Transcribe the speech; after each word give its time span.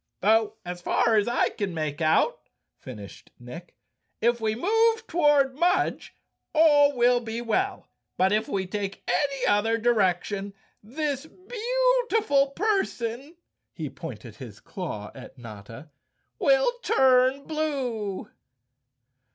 "Though 0.21 0.55
as 0.65 0.81
far 0.81 1.15
as 1.15 1.27
I 1.27 1.49
can 1.49 1.75
make 1.75 2.01
out," 2.01 2.49
finished 2.79 3.29
Nick," 3.37 3.75
if 4.29 4.41
we 4.41 4.55
move 4.55 5.05
toward 5.05 5.53
Mudge 5.53 6.15
all 6.55 6.97
will 6.97 7.19
be 7.19 7.39
well, 7.39 7.87
but 8.17 8.31
if 8.31 8.47
we 8.49 8.65
take 8.65 9.03
any 9.07 9.45
other 9.45 9.77
direction 9.77 10.55
this 10.81 11.27
beautiful 11.27 12.47
person," 12.47 13.35
he 13.75 13.91
pointed 13.91 14.37
his 14.37 14.59
claw 14.59 15.11
at 15.13 15.37
Notta, 15.37 15.91
"will 16.39 16.71
turn 16.81 17.45
blue." 17.45 18.27